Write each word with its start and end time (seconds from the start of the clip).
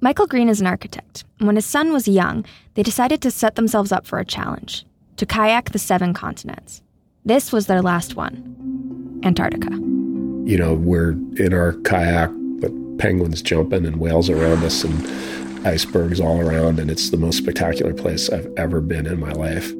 Michael 0.00 0.28
Green 0.28 0.48
is 0.48 0.60
an 0.60 0.66
architect, 0.68 1.24
when 1.38 1.56
his 1.56 1.66
son 1.66 1.92
was 1.92 2.06
young, 2.06 2.44
they 2.74 2.84
decided 2.84 3.20
to 3.22 3.32
set 3.32 3.56
themselves 3.56 3.90
up 3.90 4.06
for 4.06 4.20
a 4.20 4.24
challenge 4.24 4.86
to 5.16 5.26
kayak 5.26 5.72
the 5.72 5.78
seven 5.78 6.14
continents. 6.14 6.82
This 7.24 7.50
was 7.50 7.66
their 7.66 7.82
last 7.82 8.14
one 8.14 9.20
Antarctica. 9.24 9.70
You 9.70 10.56
know, 10.56 10.74
we're 10.74 11.10
in 11.36 11.52
our 11.52 11.72
kayak 11.82 12.30
with 12.60 12.98
penguins 13.00 13.42
jumping 13.42 13.84
and 13.84 13.96
whales 13.96 14.30
around 14.30 14.62
us 14.62 14.84
and 14.84 15.66
icebergs 15.66 16.20
all 16.20 16.40
around, 16.40 16.78
and 16.78 16.92
it's 16.92 17.10
the 17.10 17.16
most 17.16 17.38
spectacular 17.38 17.92
place 17.92 18.30
I've 18.30 18.52
ever 18.56 18.80
been 18.80 19.04
in 19.04 19.18
my 19.18 19.32
life. 19.32 19.72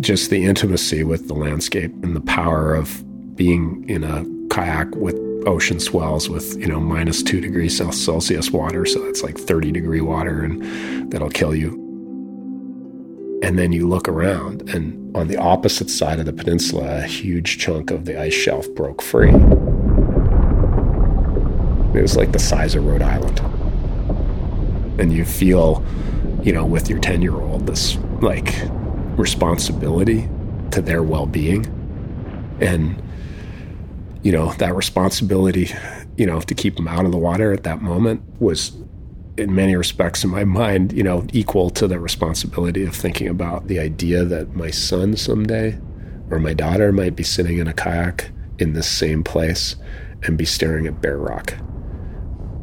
Just 0.00 0.30
the 0.30 0.44
intimacy 0.44 1.04
with 1.04 1.28
the 1.28 1.34
landscape 1.34 1.92
and 2.02 2.16
the 2.16 2.20
power 2.20 2.74
of 2.74 3.04
being 3.36 3.88
in 3.88 4.02
a 4.02 4.26
kayak 4.52 4.92
with 4.96 5.16
ocean 5.46 5.78
swells 5.80 6.28
with 6.28 6.56
you 6.58 6.66
know 6.66 6.80
minus 6.80 7.22
two 7.22 7.40
degrees 7.40 7.76
celsius 7.76 8.50
water 8.50 8.84
so 8.84 8.98
that's 9.04 9.22
like 9.22 9.38
30 9.38 9.72
degree 9.72 10.00
water 10.00 10.42
and 10.42 11.12
that'll 11.12 11.30
kill 11.30 11.54
you. 11.54 11.82
And 13.42 13.58
then 13.58 13.72
you 13.72 13.88
look 13.88 14.08
around 14.08 14.68
and 14.70 15.14
on 15.16 15.28
the 15.28 15.36
opposite 15.36 15.88
side 15.88 16.18
of 16.18 16.26
the 16.26 16.32
peninsula 16.32 16.98
a 16.98 17.02
huge 17.02 17.58
chunk 17.58 17.90
of 17.90 18.04
the 18.04 18.20
ice 18.20 18.34
shelf 18.34 18.68
broke 18.74 19.00
free. 19.00 19.30
It 21.94 22.02
was 22.02 22.16
like 22.16 22.32
the 22.32 22.38
size 22.38 22.74
of 22.74 22.84
rhode 22.84 23.02
island. 23.02 23.40
And 25.00 25.12
you 25.12 25.24
feel 25.24 25.84
you 26.42 26.52
know 26.52 26.66
with 26.66 26.90
your 26.90 26.98
10 26.98 27.22
year 27.22 27.34
old 27.34 27.66
this 27.66 27.96
like 28.20 28.52
responsibility 29.16 30.28
to 30.72 30.82
their 30.82 31.02
well-being. 31.02 31.66
And 32.60 33.02
you 34.26 34.32
know, 34.32 34.52
that 34.54 34.74
responsibility, 34.74 35.70
you 36.16 36.26
know, 36.26 36.40
to 36.40 36.52
keep 36.52 36.74
them 36.74 36.88
out 36.88 37.04
of 37.04 37.12
the 37.12 37.16
water 37.16 37.52
at 37.52 37.62
that 37.62 37.80
moment 37.80 38.20
was 38.40 38.76
in 39.38 39.54
many 39.54 39.76
respects 39.76 40.24
in 40.24 40.30
my 40.30 40.42
mind, 40.42 40.92
you 40.92 41.04
know, 41.04 41.24
equal 41.32 41.70
to 41.70 41.86
the 41.86 42.00
responsibility 42.00 42.84
of 42.84 42.92
thinking 42.92 43.28
about 43.28 43.68
the 43.68 43.78
idea 43.78 44.24
that 44.24 44.52
my 44.52 44.68
son 44.68 45.16
someday 45.16 45.78
or 46.28 46.40
my 46.40 46.52
daughter 46.52 46.90
might 46.90 47.14
be 47.14 47.22
sitting 47.22 47.58
in 47.58 47.68
a 47.68 47.72
kayak 47.72 48.32
in 48.58 48.72
this 48.72 48.88
same 48.88 49.22
place 49.22 49.76
and 50.24 50.36
be 50.36 50.44
staring 50.44 50.88
at 50.88 51.00
bare 51.00 51.18
rock 51.18 51.54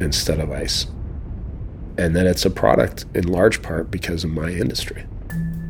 instead 0.02 0.42
of 0.42 0.52
ice. 0.52 0.88
And 1.98 2.14
then 2.14 2.28
it's 2.28 2.44
a 2.44 2.50
product 2.50 3.06
in 3.14 3.26
large 3.26 3.62
part 3.62 3.90
because 3.90 4.26
of 4.26 4.32
my 4.32 4.50
industry. 4.50 5.06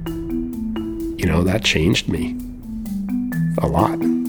You 0.08 1.28
know, 1.28 1.44
that 1.44 1.64
changed 1.64 2.10
me 2.10 2.36
a 3.60 3.68
lot. 3.68 4.23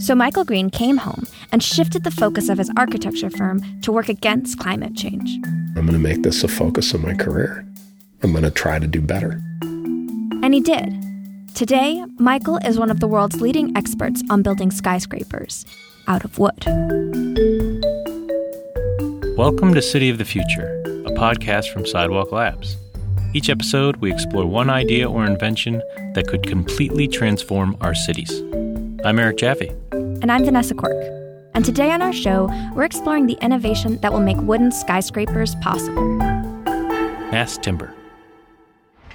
So 0.00 0.14
Michael 0.14 0.44
Green 0.44 0.70
came 0.70 0.96
home 0.96 1.26
and 1.52 1.62
shifted 1.62 2.04
the 2.04 2.10
focus 2.10 2.48
of 2.48 2.56
his 2.56 2.70
architecture 2.74 3.28
firm 3.28 3.60
to 3.82 3.92
work 3.92 4.08
against 4.08 4.58
climate 4.58 4.96
change. 4.96 5.38
I'm 5.76 5.84
going 5.84 5.88
to 5.88 5.98
make 5.98 6.22
this 6.22 6.42
a 6.42 6.48
focus 6.48 6.94
of 6.94 7.02
my 7.02 7.12
career. 7.12 7.66
I'm 8.22 8.32
going 8.32 8.44
to 8.44 8.50
try 8.50 8.78
to 8.78 8.86
do 8.86 9.02
better. 9.02 9.42
And 9.60 10.54
he 10.54 10.60
did. 10.62 10.94
Today, 11.54 12.02
Michael 12.16 12.56
is 12.64 12.78
one 12.78 12.90
of 12.90 13.00
the 13.00 13.06
world's 13.06 13.42
leading 13.42 13.76
experts 13.76 14.22
on 14.30 14.40
building 14.40 14.70
skyscrapers 14.70 15.66
out 16.08 16.24
of 16.24 16.38
wood. 16.38 16.64
Welcome 19.36 19.74
to 19.74 19.82
City 19.82 20.08
of 20.08 20.16
the 20.16 20.24
Future, 20.24 20.80
a 21.04 21.10
podcast 21.10 21.70
from 21.74 21.84
Sidewalk 21.84 22.32
Labs. 22.32 22.78
Each 23.34 23.50
episode, 23.50 23.96
we 23.96 24.10
explore 24.10 24.46
one 24.46 24.70
idea 24.70 25.10
or 25.10 25.26
invention 25.26 25.82
that 26.14 26.26
could 26.26 26.44
completely 26.44 27.06
transform 27.06 27.76
our 27.82 27.94
cities. 27.94 28.30
I'm 29.04 29.18
Eric 29.18 29.36
Jaffe. 29.36 29.70
And 30.22 30.30
I'm 30.30 30.44
Vanessa 30.44 30.74
Quirk. 30.74 31.02
And 31.54 31.64
today 31.64 31.90
on 31.90 32.02
our 32.02 32.12
show, 32.12 32.50
we're 32.74 32.84
exploring 32.84 33.26
the 33.26 33.38
innovation 33.40 33.98
that 34.02 34.12
will 34.12 34.20
make 34.20 34.36
wooden 34.36 34.70
skyscrapers 34.70 35.54
possible 35.56 36.02
mass 37.32 37.56
timber. 37.56 37.94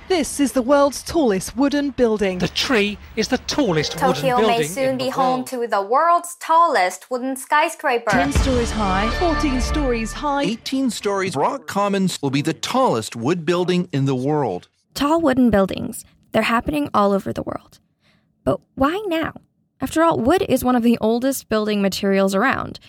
This 0.08 0.40
is 0.40 0.54
the 0.54 0.62
world's 0.62 1.04
tallest 1.04 1.58
wooden 1.58 1.90
building. 1.92 2.40
The 2.40 2.48
tree 2.48 2.98
is 3.16 3.28
the 3.28 3.38
tallest 3.40 3.92
Tokyo 3.94 4.08
wooden 4.08 4.22
building. 4.24 4.48
Tokyo 4.48 4.58
may 4.60 4.64
soon 4.68 4.90
in 4.92 4.98
be 4.98 5.04
the 5.06 5.10
home 5.12 5.40
world. 5.40 5.48
to 5.48 5.68
the 5.68 5.82
world's 5.82 6.36
tallest 6.40 7.12
wooden 7.12 7.36
skyscraper. 7.36 8.12
10 8.12 8.32
stories 8.32 8.72
high, 8.72 9.10
14 9.20 9.62
stories 9.62 10.14
high. 10.14 10.44
18 10.44 10.90
stories, 10.90 11.34
Brock 11.34 11.68
Commons 11.68 12.20
will 12.22 12.30
be 12.30 12.42
the 12.42 12.54
tallest 12.54 13.16
wood 13.16 13.46
building 13.46 13.90
in 13.92 14.06
the 14.06 14.16
world. 14.16 14.70
Tall 14.94 15.22
wooden 15.22 15.50
buildings, 15.50 16.06
they're 16.32 16.44
happening 16.44 16.90
all 16.94 17.12
over 17.12 17.34
the 17.34 17.44
world. 17.44 17.80
But 18.44 18.62
why 18.76 19.04
now? 19.08 19.34
After 19.82 20.04
all, 20.04 20.20
wood 20.20 20.46
is 20.48 20.64
one 20.64 20.76
of 20.76 20.84
the 20.84 20.98
oldest 21.02 21.50
building 21.50 21.82
materials 21.82 22.34
around. 22.34 22.80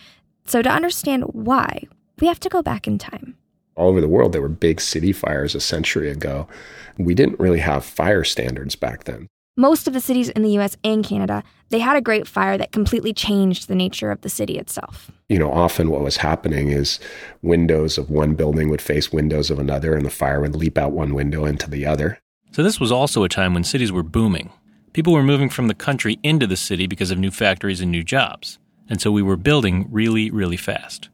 So 0.45 0.63
to 0.63 0.71
understand 0.71 1.25
why, 1.25 1.83
we 2.21 2.27
have 2.29 2.41
to 2.41 2.49
go 2.49 2.63
back 2.63 2.87
in 2.87 2.99
time. 2.99 3.37
All 3.75 3.89
over 3.89 4.01
the 4.01 4.09
world, 4.09 4.33
there 4.33 4.41
were 4.41 4.49
big 4.49 4.81
city 4.81 5.13
fires 5.13 5.55
a 5.55 5.61
century 5.61 6.11
ago. 6.11 6.49
We 6.97 7.15
didn't 7.15 7.41
really 7.41 7.59
have 7.59 7.85
fire 7.85 8.25
standards 8.25 8.77
back 8.77 9.05
then. 9.05 9.27
Most 9.59 9.89
of 9.89 9.95
the 9.95 10.01
cities 10.01 10.29
in 10.29 10.43
the 10.43 10.59
US 10.59 10.77
and 10.85 11.05
Canada, 11.05 11.43
they 11.71 11.79
had 11.79 11.97
a 11.97 12.01
great 12.01 12.29
fire 12.29 12.57
that 12.59 12.73
completely 12.73 13.13
changed 13.13 13.69
the 13.69 13.75
nature 13.75 14.11
of 14.11 14.21
the 14.21 14.29
city 14.29 14.59
itself. 14.59 15.11
You 15.29 15.39
know, 15.39 15.51
often 15.51 15.91
what 15.91 16.03
was 16.03 16.19
happening 16.19 16.69
is 16.69 17.01
windows 17.43 17.99
of 17.99 18.11
one 18.11 18.35
building 18.35 18.69
would 18.69 18.83
face 18.83 19.13
windows 19.13 19.51
of 19.51 19.59
another, 19.59 19.95
and 19.95 20.05
the 20.05 20.11
fire 20.11 20.41
would 20.41 20.55
leap 20.55 20.79
out 20.79 20.93
one 20.93 21.15
window 21.15 21.47
into 21.47 21.69
the 21.69 21.87
other. 21.87 22.19
So, 22.53 22.63
this 22.63 22.79
was 22.79 22.93
also 22.93 23.25
a 23.25 23.29
time 23.29 23.55
when 23.55 23.65
cities 23.65 23.93
were 23.93 24.03
booming. 24.03 24.51
People 24.97 25.13
were 25.13 25.23
moving 25.23 25.51
from 25.51 25.69
the 25.69 25.75
country 25.75 26.19
into 26.23 26.47
the 26.47 26.57
city 26.57 26.87
because 26.87 27.11
of 27.11 27.19
new 27.19 27.31
factories 27.31 27.83
and 27.83 27.91
new 27.91 28.03
jobs. 28.03 28.59
And 28.89 28.99
so 28.99 29.13
we 29.13 29.21
were 29.21 29.37
building 29.37 29.87
really, 29.91 30.31
really 30.31 30.57
fast. 30.57 31.11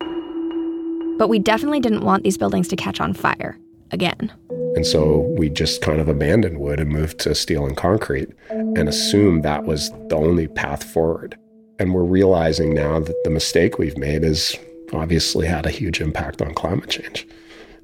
But 1.19 1.27
we 1.29 1.41
definitely 1.41 1.81
didn't 1.81 2.05
want 2.05 2.23
these 2.23 2.39
buildings 2.39 2.69
to 2.69 2.77
catch 2.77 3.01
on 3.01 3.13
fire 3.13 3.59
again. 3.91 4.33
And 4.77 4.87
so 4.87 5.23
we 5.37 5.49
just 5.49 5.83
kind 5.83 6.01
of 6.01 6.07
abandoned 6.07 6.61
wood 6.61 6.79
and 6.79 6.91
moved 6.91 7.19
to 7.23 7.35
steel 7.35 7.67
and 7.67 7.77
concrete 7.77 8.29
and 8.51 8.89
assumed 8.89 9.43
that 9.43 9.65
was 9.65 9.91
the 10.11 10.15
only 10.15 10.47
path 10.47 10.85
forward. 10.85 11.37
And 11.81 11.93
we're 11.93 12.05
realizing 12.05 12.75
now 12.75 13.01
that 13.01 13.25
the 13.25 13.31
mistake 13.31 13.81
we've 13.81 13.99
made 13.99 14.23
has 14.23 14.57
obviously 14.93 15.49
had 15.49 15.67
a 15.67 15.71
huge 15.71 16.01
impact 16.01 16.41
on 16.41 16.55
climate 16.55 16.89
change 16.89 17.27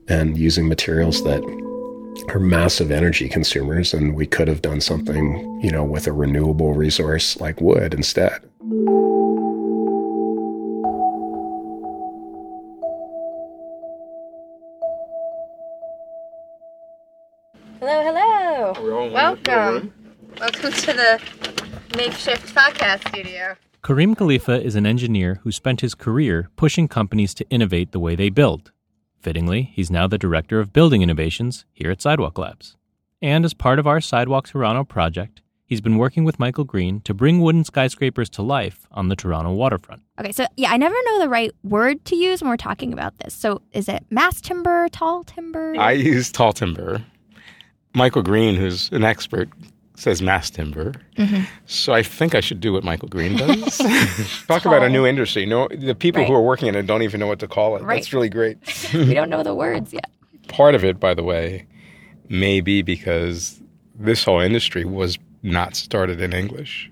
and 0.07 0.39
using 0.39 0.69
materials 0.69 1.25
that 1.25 1.43
are 2.29 2.39
massive 2.39 2.91
energy 2.91 3.29
consumers 3.29 3.95
and 3.95 4.15
we 4.15 4.27
could 4.27 4.49
have 4.49 4.63
done 4.63 4.81
something, 4.81 5.61
you 5.63 5.71
know, 5.71 5.85
with 5.85 6.07
a 6.07 6.13
renewable 6.13 6.75
resource 6.75 7.41
like 7.41 7.61
wood 7.61 7.95
instead. 7.95 8.41
Hello, 17.81 18.03
hello. 18.03 19.11
Welcome. 19.13 19.93
Welcome 20.41 20.73
to 20.73 20.93
the 20.93 21.23
makeshift 21.97 22.55
podcast 22.55 23.09
studio. 23.09 23.57
Kareem 23.83 24.17
Khalifa 24.17 24.63
is 24.63 24.75
an 24.75 24.85
engineer 24.85 25.41
who 25.43 25.53
spent 25.53 25.81
his 25.81 25.95
career 25.95 26.51
pushing 26.57 26.89
companies 26.89 27.33
to 27.35 27.49
innovate 27.49 27.93
the 27.93 28.01
way 28.01 28.17
they 28.17 28.29
build. 28.29 28.73
Fittingly, 29.21 29.71
he's 29.75 29.91
now 29.91 30.07
the 30.07 30.19
director 30.19 30.61
of 30.61 30.73
building 30.73 31.03
innovations 31.03 31.65
here 31.73 31.91
at 31.91 32.01
Sidewalk 32.01 32.39
Labs. 32.39 32.77
And 33.21 33.45
as 33.45 33.53
part 33.53 33.79
of 33.79 33.87
our 33.87 34.01
Sidewalk 34.01 34.47
Toronto 34.47 34.85
project, 34.85 35.43
he's 35.67 35.81
been 35.81 35.99
working 35.99 36.25
with 36.25 36.39
Michael 36.39 36.65
Green 36.65 37.01
to 37.01 37.13
bring 37.13 37.41
wooden 37.41 37.65
skyscrapers 37.65 38.31
to 38.31 38.43
life 38.43 38.87
on 38.93 39.09
the 39.09 39.17
Toronto 39.17 39.53
waterfront. 39.53 40.03
Okay, 40.21 40.31
so 40.31 40.47
yeah, 40.57 40.71
I 40.71 40.77
never 40.77 40.95
know 41.07 41.19
the 41.19 41.29
right 41.29 41.51
word 41.65 42.05
to 42.07 42.17
use 42.17 42.41
when 42.41 42.49
we're 42.49 42.57
talking 42.57 42.93
about 42.93 43.19
this. 43.19 43.35
So 43.35 43.61
is 43.73 43.89
it 43.89 44.05
mass 44.09 44.41
timber, 44.41 44.89
tall 44.91 45.25
timber? 45.25 45.75
I 45.77 45.93
use 45.93 46.31
tall 46.31 46.53
timber. 46.53 47.03
Michael 47.95 48.23
Green, 48.23 48.55
who's 48.55 48.89
an 48.93 49.03
expert, 49.03 49.49
says 49.99 50.23
mass 50.23 50.49
timber. 50.49 50.93
Mm-hmm. 51.17 51.43
So 51.67 51.93
I 51.93 52.03
think 52.03 52.35
I 52.35 52.41
should 52.41 52.61
do 52.61 52.73
what 52.73 52.85
Michael 52.85 53.09
Green 53.09 53.37
does. 53.37 53.79
Talk 54.47 54.65
about 54.65 54.83
a 54.83 54.89
new 54.89 55.05
industry. 55.05 55.45
No, 55.45 55.69
the 55.69 55.95
people 55.95 56.25
who 56.25 56.33
are 56.35 56.43
working 56.43 56.69
in 56.69 56.77
it 56.77 56.87
don't 56.87 57.03
even 57.03 57.19
know 57.19 57.27
what 57.27 57.41
to 57.41 57.49
call 57.49 57.77
it. 57.77 57.83
Right. 57.83 57.97
That's 57.97 58.13
really 58.13 58.29
great. 58.29 58.59
we 58.95 59.13
don't 59.13 59.29
know 59.29 59.43
the 59.43 59.55
words 59.55 59.93
yet. 59.93 60.09
Part 60.47 60.75
of 60.75 60.85
it, 60.85 61.01
by 61.01 61.15
the 61.15 61.25
way, 61.25 61.67
may 62.29 62.61
be 62.61 62.83
because 62.83 63.61
this 63.97 64.25
whole 64.25 64.41
industry 64.41 64.85
was 64.85 65.19
not 65.43 65.75
started 65.75 66.21
in 66.21 66.33
English. 66.33 66.91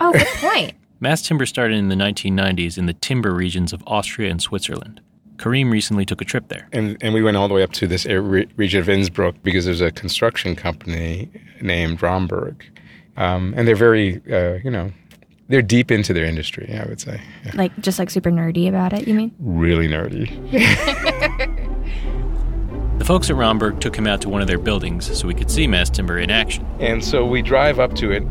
Oh, 0.00 0.12
good 0.12 0.26
point. 0.26 0.74
Mass 1.00 1.22
timber 1.22 1.46
started 1.46 1.76
in 1.76 1.88
the 1.88 1.94
1990s 1.94 2.76
in 2.76 2.86
the 2.86 2.92
timber 2.92 3.32
regions 3.32 3.72
of 3.72 3.82
Austria 3.86 4.30
and 4.30 4.42
Switzerland. 4.42 5.00
Kareem 5.38 5.70
recently 5.70 6.04
took 6.04 6.20
a 6.20 6.24
trip 6.24 6.48
there. 6.48 6.68
And, 6.72 6.96
and 7.00 7.14
we 7.14 7.22
went 7.22 7.36
all 7.36 7.48
the 7.48 7.54
way 7.54 7.62
up 7.62 7.72
to 7.72 7.86
this 7.86 8.04
region 8.04 8.80
of 8.80 8.88
Innsbruck 8.88 9.36
because 9.42 9.64
there's 9.64 9.80
a 9.80 9.90
construction 9.90 10.56
company 10.56 11.30
named 11.60 12.02
Rhomberg. 12.02 12.64
Um, 13.16 13.54
and 13.56 13.66
they're 13.66 13.76
very, 13.76 14.20
uh, 14.30 14.58
you 14.62 14.70
know, 14.70 14.92
they're 15.48 15.62
deep 15.62 15.90
into 15.90 16.12
their 16.12 16.24
industry, 16.24 16.78
I 16.78 16.86
would 16.86 17.00
say. 17.00 17.20
Yeah. 17.44 17.52
Like 17.54 17.78
just 17.80 17.98
like 17.98 18.10
super 18.10 18.30
nerdy 18.30 18.68
about 18.68 18.92
it, 18.92 19.08
you 19.08 19.14
mean? 19.14 19.34
Really 19.38 19.88
nerdy. 19.88 20.28
The 22.98 23.04
folks 23.04 23.30
at 23.30 23.36
Rhomberg 23.36 23.78
took 23.78 23.94
him 23.94 24.08
out 24.08 24.20
to 24.22 24.28
one 24.28 24.40
of 24.40 24.48
their 24.48 24.58
buildings 24.58 25.16
so 25.16 25.28
we 25.28 25.34
could 25.34 25.52
see 25.52 25.68
mass 25.68 25.88
timber 25.88 26.18
in 26.18 26.32
action. 26.32 26.66
And 26.80 27.02
so 27.02 27.24
we 27.24 27.42
drive 27.42 27.78
up 27.78 27.94
to 27.94 28.10
it, 28.10 28.24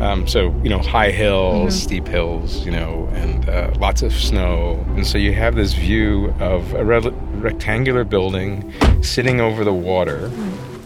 Um, 0.00 0.26
so, 0.26 0.54
you 0.62 0.68
know, 0.68 0.80
high 0.80 1.10
hills, 1.10 1.80
steep 1.80 2.06
hills, 2.06 2.64
you 2.66 2.72
know, 2.72 3.08
and 3.12 3.48
uh, 3.48 3.72
lots 3.78 4.02
of 4.02 4.12
snow. 4.12 4.84
And 4.96 5.06
so 5.06 5.18
you 5.18 5.32
have 5.32 5.54
this 5.54 5.72
view 5.72 6.34
of 6.40 6.74
a 6.74 6.84
re- 6.84 7.12
rectangular 7.36 8.04
building 8.04 8.72
sitting 9.02 9.40
over 9.40 9.64
the 9.64 9.72
water. 9.72 10.30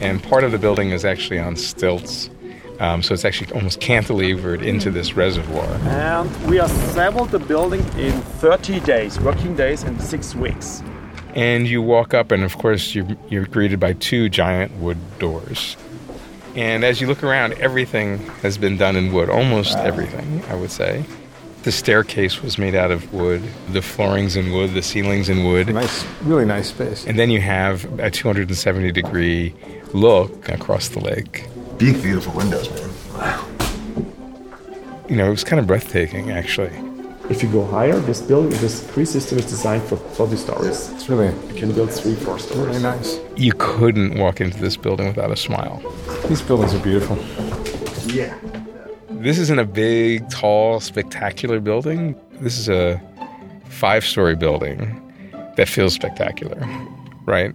And 0.00 0.22
part 0.22 0.44
of 0.44 0.52
the 0.52 0.58
building 0.58 0.90
is 0.90 1.04
actually 1.04 1.38
on 1.38 1.56
stilts. 1.56 2.30
Um, 2.80 3.02
so 3.02 3.12
it's 3.12 3.24
actually 3.24 3.50
almost 3.52 3.80
cantilevered 3.80 4.62
into 4.62 4.90
this 4.90 5.14
reservoir. 5.14 5.66
And 5.88 6.46
we 6.48 6.60
assembled 6.60 7.30
the 7.30 7.40
building 7.40 7.80
in 7.98 8.12
30 8.12 8.80
days, 8.80 9.18
working 9.18 9.56
days, 9.56 9.82
in 9.82 9.98
six 9.98 10.34
weeks. 10.34 10.82
And 11.34 11.66
you 11.66 11.82
walk 11.82 12.14
up, 12.14 12.30
and 12.30 12.44
of 12.44 12.56
course, 12.58 12.94
you're, 12.94 13.06
you're 13.28 13.46
greeted 13.46 13.80
by 13.80 13.94
two 13.94 14.28
giant 14.28 14.76
wood 14.76 14.98
doors. 15.18 15.76
And 16.58 16.82
as 16.82 17.00
you 17.00 17.06
look 17.06 17.22
around, 17.22 17.52
everything 17.54 18.18
has 18.42 18.58
been 18.58 18.76
done 18.76 18.96
in 18.96 19.12
wood, 19.12 19.30
almost 19.30 19.76
everything, 19.76 20.42
I 20.48 20.56
would 20.56 20.72
say. 20.72 21.04
The 21.62 21.70
staircase 21.70 22.42
was 22.42 22.58
made 22.58 22.74
out 22.74 22.90
of 22.90 23.14
wood, 23.14 23.44
the 23.70 23.80
floorings 23.80 24.34
in 24.34 24.52
wood, 24.52 24.74
the 24.74 24.82
ceilings 24.82 25.28
in 25.28 25.44
wood. 25.44 25.72
Nice, 25.72 26.04
really 26.22 26.44
nice 26.44 26.70
space. 26.70 27.06
And 27.06 27.16
then 27.16 27.30
you 27.30 27.40
have 27.40 27.84
a 28.00 28.10
270 28.10 28.90
degree 28.90 29.54
look 29.92 30.48
across 30.48 30.88
the 30.88 30.98
lake. 30.98 31.46
Big, 31.78 32.02
beautiful 32.02 32.32
windows, 32.32 32.68
man. 32.70 32.90
Wow. 33.14 33.48
You 35.08 35.14
know, 35.14 35.28
it 35.28 35.30
was 35.30 35.44
kind 35.44 35.60
of 35.60 35.68
breathtaking, 35.68 36.32
actually. 36.32 36.72
If 37.30 37.42
you 37.42 37.48
go 37.50 37.64
higher, 37.66 37.98
this 38.00 38.22
building, 38.22 38.50
this 38.60 38.88
Cree 38.90 39.04
system 39.04 39.38
is 39.38 39.44
designed 39.44 39.82
for 39.82 39.96
40 39.96 40.36
stories. 40.36 40.90
It's 40.92 41.08
really, 41.10 41.26
You 41.48 41.54
can 41.54 41.72
build 41.72 41.90
three, 41.92 42.14
four 42.14 42.38
stories. 42.38 42.66
really 42.68 42.82
nice. 42.82 43.20
You 43.36 43.52
couldn't 43.58 44.18
walk 44.18 44.40
into 44.40 44.58
this 44.58 44.76
building 44.78 45.08
without 45.08 45.30
a 45.30 45.36
smile. 45.36 45.82
These 46.28 46.40
buildings 46.42 46.74
are 46.74 46.78
beautiful. 46.82 47.16
Yeah. 48.14 48.34
This 49.10 49.38
isn't 49.38 49.58
a 49.58 49.64
big, 49.66 50.28
tall, 50.30 50.80
spectacular 50.80 51.60
building. 51.60 52.14
This 52.40 52.58
is 52.58 52.68
a 52.68 53.00
five 53.68 54.04
story 54.04 54.34
building 54.36 54.78
that 55.56 55.68
feels 55.68 55.92
spectacular, 55.92 56.56
right? 57.26 57.52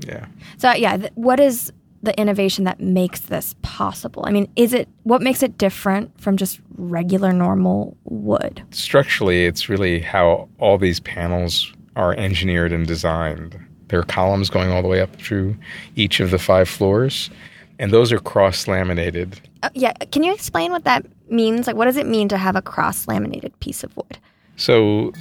Yeah. 0.00 0.26
So 0.58 0.72
yeah, 0.74 0.96
th- 0.98 1.12
what 1.14 1.40
is 1.40 1.72
the 2.04 2.18
innovation 2.18 2.64
that 2.64 2.80
makes 2.80 3.20
this 3.20 3.54
possible? 3.62 4.24
I 4.26 4.30
mean, 4.30 4.48
is 4.56 4.72
it 4.72 4.88
what 5.02 5.22
makes 5.22 5.42
it 5.42 5.58
different 5.58 6.18
from 6.20 6.36
just 6.36 6.60
regular 6.76 7.32
normal 7.32 7.96
wood? 8.04 8.62
Structurally, 8.70 9.44
it's 9.44 9.68
really 9.68 10.00
how 10.00 10.48
all 10.58 10.78
these 10.78 11.00
panels 11.00 11.72
are 11.96 12.14
engineered 12.14 12.72
and 12.72 12.86
designed. 12.86 13.58
There 13.88 14.00
are 14.00 14.04
columns 14.04 14.50
going 14.50 14.70
all 14.70 14.82
the 14.82 14.88
way 14.88 15.00
up 15.00 15.14
through 15.16 15.56
each 15.96 16.20
of 16.20 16.30
the 16.30 16.38
five 16.38 16.68
floors, 16.68 17.30
and 17.78 17.92
those 17.92 18.12
are 18.12 18.18
cross 18.18 18.66
laminated. 18.66 19.40
Uh, 19.62 19.70
yeah, 19.74 19.92
can 20.10 20.22
you 20.22 20.32
explain 20.32 20.72
what 20.72 20.84
that 20.84 21.06
means? 21.30 21.66
Like, 21.66 21.76
what 21.76 21.84
does 21.84 21.96
it 21.96 22.06
mean 22.06 22.28
to 22.28 22.38
have 22.38 22.56
a 22.56 22.62
cross 22.62 23.06
laminated 23.06 23.58
piece 23.60 23.84
of 23.84 23.96
wood? 23.96 24.18
So, 24.56 25.12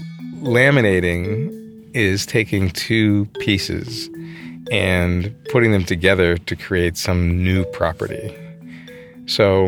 laminating 0.42 1.62
is 1.94 2.26
taking 2.26 2.70
two 2.72 3.26
pieces 3.40 4.10
and 4.74 5.32
putting 5.50 5.72
them 5.72 5.86
together 5.86 6.36
to 6.36 6.56
create 6.56 6.98
some 6.98 7.44
new 7.44 7.64
property. 7.66 8.36
So, 9.28 9.68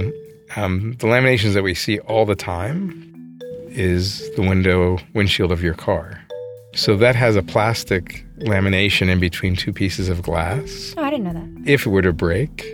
um, 0.55 0.95
the 0.97 1.05
laminations 1.05 1.53
that 1.53 1.61
we 1.61 1.75
see 1.75 1.99
all 1.99 2.25
the 2.25 2.35
time 2.35 3.39
is 3.69 4.27
the 4.35 4.41
window 4.41 4.97
windshield 5.13 5.51
of 5.51 5.61
your 5.61 5.75
car. 5.75 6.19
So 6.73 6.97
that 6.97 7.15
has 7.15 7.35
a 7.35 7.43
plastic 7.43 8.25
lamination 8.39 9.07
in 9.07 9.19
between 9.19 9.55
two 9.55 9.71
pieces 9.71 10.09
of 10.09 10.23
glass. 10.23 10.95
Oh, 10.97 11.03
I 11.03 11.11
didn't 11.11 11.25
know 11.25 11.33
that. 11.33 11.69
If 11.69 11.85
it 11.85 11.89
were 11.89 12.01
to 12.01 12.11
break, 12.11 12.65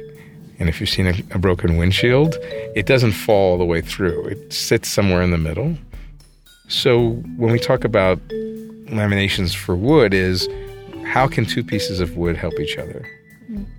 and 0.58 0.70
if 0.70 0.80
you've 0.80 0.90
seen 0.90 1.08
a, 1.08 1.14
a 1.32 1.40
broken 1.40 1.76
windshield, 1.76 2.38
it 2.76 2.86
doesn't 2.86 3.12
fall 3.12 3.52
all 3.52 3.58
the 3.58 3.66
way 3.66 3.82
through. 3.82 4.28
It 4.28 4.54
sits 4.54 4.88
somewhere 4.90 5.22
in 5.22 5.32
the 5.32 5.38
middle. 5.38 5.76
So 6.70 7.10
when 7.36 7.52
we 7.52 7.60
talk 7.60 7.84
about 7.84 8.20
laminations 8.88 9.54
for 9.54 9.76
wood 9.76 10.14
is 10.14 10.48
how 11.12 11.28
can 11.28 11.46
two 11.46 11.62
pieces 11.62 12.00
of 12.00 12.16
wood 12.16 12.38
help 12.38 12.58
each 12.58 12.78
other? 12.78 13.06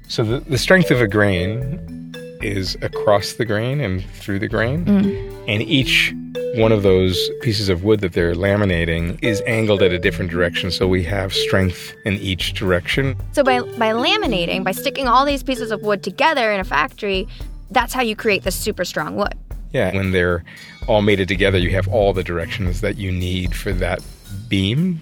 So 0.07 0.23
the, 0.23 0.41
the 0.41 0.59
strength 0.59 0.91
of 0.91 1.01
a 1.01 1.09
grain 1.09 2.15
is 2.43 2.77
across 2.83 3.35
the 3.35 3.47
grain 3.47 3.81
and 3.81 4.05
through 4.05 4.39
the 4.39 4.49
grain. 4.49 4.85
Mm. 4.85 5.45
And 5.49 5.63
each 5.63 6.15
one 6.57 6.73
of 6.73 6.83
those 6.83 7.31
pieces 7.41 7.71
of 7.71 7.85
wood 7.85 8.01
that 8.01 8.13
they're 8.13 8.35
laminating 8.35 9.19
is 9.23 9.43
angled 9.47 9.83
at 9.83 9.93
a 9.93 9.99
different 9.99 10.31
direction. 10.31 10.71
So 10.71 10.87
we 10.87 11.03
have 11.05 11.33
strength 11.33 11.95
in 12.05 12.15
each 12.15 12.53
direction. 12.53 13.17
So 13.33 13.43
by 13.43 13.61
by 13.61 13.93
laminating, 13.93 14.63
by 14.63 14.73
sticking 14.73 15.09
all 15.09 15.25
these 15.25 15.43
pieces 15.43 15.71
of 15.71 15.81
wood 15.81 16.03
together 16.03 16.53
in 16.53 16.61
a 16.61 16.65
factory, 16.65 17.27
that's 17.71 17.95
how 17.95 18.03
you 18.03 18.15
create 18.15 18.43
this 18.43 18.55
super 18.55 18.85
strong 18.85 19.17
wood. 19.17 19.35
Yeah. 19.73 19.95
When 19.97 20.11
they're 20.11 20.45
all 20.87 21.01
mated 21.01 21.29
together, 21.29 21.57
you 21.57 21.71
have 21.71 21.89
all 21.89 22.13
the 22.13 22.23
directions 22.23 22.83
that 22.83 22.99
you 22.99 23.11
need 23.11 23.57
for 23.57 23.73
that 23.73 24.03
beam 24.49 25.01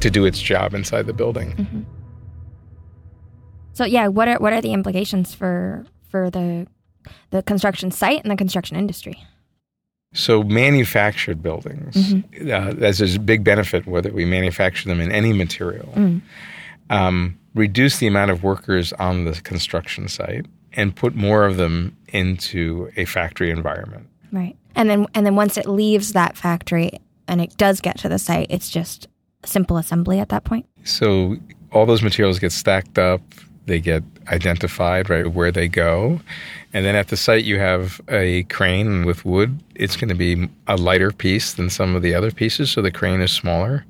to 0.00 0.10
do 0.10 0.24
its 0.24 0.40
job 0.40 0.74
inside 0.74 1.06
the 1.06 1.12
building. 1.12 1.86
So 3.74 3.84
yeah, 3.84 4.08
what 4.08 4.28
are 4.28 4.38
what 4.38 4.52
are 4.52 4.60
the 4.60 4.72
implications 4.72 5.34
for 5.34 5.84
for 6.08 6.30
the 6.30 6.66
the 7.30 7.42
construction 7.42 7.90
site 7.90 8.22
and 8.22 8.30
the 8.30 8.36
construction 8.36 8.76
industry? 8.76 9.22
So 10.14 10.42
manufactured 10.42 11.42
buildings, 11.42 12.14
uh, 12.50 12.74
there's 12.76 13.14
a 13.14 13.18
big 13.18 13.44
benefit 13.44 13.86
whether 13.86 14.12
we 14.12 14.26
manufacture 14.26 14.86
them 14.88 15.00
in 15.00 15.10
any 15.10 15.32
material. 15.32 16.20
Um, 16.90 17.38
reduce 17.54 17.96
the 17.96 18.06
amount 18.06 18.30
of 18.30 18.42
workers 18.42 18.92
on 18.94 19.24
the 19.24 19.32
construction 19.40 20.08
site 20.08 20.44
and 20.74 20.94
put 20.94 21.14
more 21.14 21.46
of 21.46 21.56
them 21.56 21.96
into 22.08 22.90
a 22.96 23.06
factory 23.06 23.50
environment. 23.50 24.06
Right. 24.30 24.56
And 24.74 24.90
then 24.90 25.06
and 25.14 25.24
then 25.24 25.36
once 25.36 25.56
it 25.56 25.66
leaves 25.66 26.12
that 26.12 26.36
factory 26.36 27.00
and 27.28 27.40
it 27.40 27.56
does 27.56 27.80
get 27.80 27.98
to 27.98 28.08
the 28.08 28.18
site, 28.18 28.46
it's 28.50 28.70
just 28.70 29.08
simple 29.44 29.76
assembly 29.76 30.20
at 30.20 30.28
that 30.30 30.44
point. 30.44 30.66
So 30.84 31.36
all 31.72 31.86
those 31.86 32.02
materials 32.02 32.38
get 32.38 32.52
stacked 32.52 32.98
up, 32.98 33.20
they 33.66 33.80
get 33.80 34.02
identified 34.28 35.08
right 35.08 35.26
where 35.26 35.50
they 35.50 35.68
go. 35.68 36.20
And 36.72 36.84
then 36.84 36.94
at 36.94 37.08
the 37.08 37.16
site 37.16 37.44
you 37.44 37.58
have 37.58 38.00
a 38.08 38.44
crane 38.44 39.04
with 39.04 39.24
wood. 39.24 39.62
It's 39.74 39.96
going 39.96 40.08
to 40.08 40.14
be 40.14 40.48
a 40.66 40.76
lighter 40.76 41.12
piece 41.12 41.54
than 41.54 41.70
some 41.70 41.94
of 41.94 42.02
the 42.02 42.14
other 42.14 42.30
pieces, 42.30 42.70
so 42.70 42.82
the 42.82 42.90
crane 42.90 43.20
is 43.20 43.32
smaller. 43.32 43.84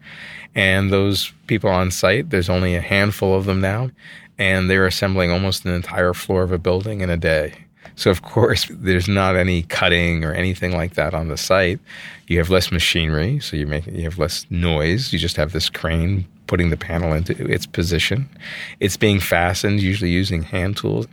And 0.54 0.90
those 0.92 1.32
people 1.46 1.70
on 1.70 1.90
site, 1.90 2.30
there's 2.30 2.50
only 2.50 2.74
a 2.74 2.80
handful 2.80 3.34
of 3.34 3.46
them 3.46 3.60
now, 3.60 3.90
and 4.38 4.68
they're 4.68 4.86
assembling 4.86 5.30
almost 5.30 5.64
an 5.64 5.72
entire 5.72 6.12
floor 6.12 6.42
of 6.42 6.52
a 6.52 6.58
building 6.58 7.00
in 7.00 7.08
a 7.08 7.16
day. 7.16 7.54
So 7.96 8.10
of 8.10 8.22
course, 8.22 8.66
there's 8.70 9.08
not 9.08 9.36
any 9.36 9.62
cutting 9.64 10.24
or 10.24 10.32
anything 10.32 10.76
like 10.76 10.94
that 10.94 11.14
on 11.14 11.28
the 11.28 11.36
site. 11.36 11.80
You 12.26 12.38
have 12.38 12.50
less 12.50 12.72
machinery, 12.72 13.40
so 13.40 13.56
you 13.56 13.66
make 13.66 13.86
you 13.86 14.04
have 14.04 14.18
less 14.18 14.46
noise. 14.50 15.12
You 15.12 15.18
just 15.18 15.36
have 15.36 15.52
this 15.52 15.68
crane 15.68 16.26
putting 16.46 16.70
the 16.70 16.76
panel 16.76 17.14
into 17.14 17.32
its 17.50 17.64
position. 17.64 18.28
It's 18.78 18.96
being 18.98 19.20
fastened, 19.20 19.80
usually 19.80 20.10
using 20.10 20.42
hand 20.42 20.76
tools. 20.76 21.06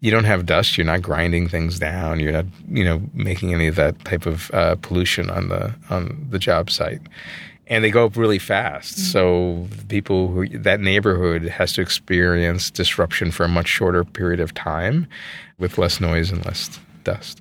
You 0.00 0.10
don't 0.10 0.24
have 0.24 0.44
dust. 0.44 0.76
You're 0.76 0.84
not 0.84 1.00
grinding 1.00 1.48
things 1.48 1.78
down. 1.78 2.20
You're 2.20 2.32
not, 2.32 2.44
you 2.68 2.84
know, 2.84 3.00
making 3.14 3.54
any 3.54 3.68
of 3.68 3.76
that 3.76 4.04
type 4.04 4.26
of 4.26 4.50
uh, 4.52 4.74
pollution 4.76 5.30
on 5.30 5.48
the 5.48 5.74
on 5.88 6.26
the 6.30 6.38
job 6.38 6.70
site. 6.70 7.00
And 7.72 7.82
they 7.82 7.90
go 7.90 8.04
up 8.04 8.18
really 8.18 8.38
fast. 8.38 8.98
So 9.12 9.66
people 9.88 10.28
who 10.28 10.46
that 10.58 10.80
neighborhood 10.80 11.44
has 11.44 11.72
to 11.72 11.80
experience 11.80 12.70
disruption 12.70 13.30
for 13.30 13.44
a 13.44 13.48
much 13.48 13.66
shorter 13.66 14.04
period 14.04 14.40
of 14.40 14.52
time, 14.52 15.06
with 15.58 15.78
less 15.78 15.98
noise 15.98 16.30
and 16.30 16.44
less 16.44 16.78
dust. 17.02 17.40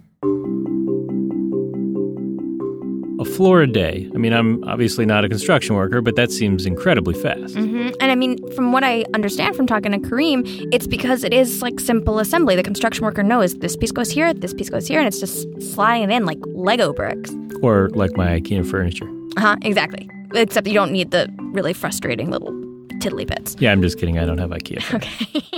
A 3.19 3.25
floor 3.25 3.61
a 3.61 3.67
day. 3.67 4.09
I 4.15 4.17
mean, 4.17 4.31
I'm 4.31 4.63
obviously 4.63 5.05
not 5.05 5.25
a 5.25 5.29
construction 5.29 5.75
worker, 5.75 6.01
but 6.01 6.15
that 6.15 6.31
seems 6.31 6.65
incredibly 6.65 7.13
fast. 7.13 7.55
hmm 7.55 7.89
And 7.99 8.09
I 8.09 8.15
mean, 8.15 8.37
from 8.53 8.71
what 8.71 8.85
I 8.85 9.03
understand 9.13 9.57
from 9.57 9.67
talking 9.67 9.91
to 9.91 9.99
Kareem, 9.99 10.43
it's 10.71 10.87
because 10.87 11.25
it 11.25 11.33
is 11.33 11.61
like 11.61 11.79
simple 11.79 12.19
assembly. 12.19 12.55
The 12.55 12.63
construction 12.63 13.03
worker 13.03 13.21
knows 13.21 13.55
this 13.55 13.75
piece 13.75 13.91
goes 13.91 14.09
here, 14.09 14.33
this 14.33 14.53
piece 14.53 14.69
goes 14.69 14.87
here, 14.87 14.99
and 14.99 15.07
it's 15.09 15.19
just 15.19 15.45
sliding 15.73 16.09
it 16.09 16.15
in 16.15 16.25
like 16.25 16.39
Lego 16.47 16.93
bricks. 16.93 17.31
Or 17.61 17.89
like 17.89 18.15
my 18.15 18.39
IKEA 18.39 18.65
furniture. 18.65 19.09
Uh 19.37 19.41
huh. 19.41 19.55
Exactly. 19.61 20.09
Except 20.33 20.67
you 20.67 20.73
don't 20.73 20.91
need 20.91 21.11
the 21.11 21.33
really 21.39 21.73
frustrating 21.73 22.29
little 22.29 22.51
tiddly 22.99 23.25
bits. 23.25 23.55
Yeah, 23.59 23.71
I'm 23.71 23.81
just 23.81 23.97
kidding. 23.99 24.19
I 24.19 24.25
don't 24.25 24.37
have 24.37 24.51
IKEA. 24.51 24.81
furniture. 24.81 25.57